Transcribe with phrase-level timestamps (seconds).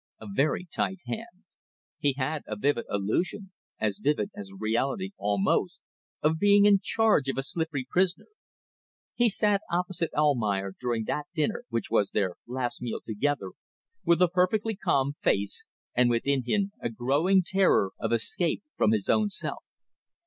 [0.19, 1.43] A very tight hand.
[1.99, 5.79] He had a vivid illusion as vivid as reality almost
[6.23, 8.25] of being in charge of a slippery prisoner.
[9.13, 13.51] He sat opposite Almayer during that dinner which was their last meal together
[14.03, 19.07] with a perfectly calm face and within him a growing terror of escape from his
[19.07, 19.63] own self.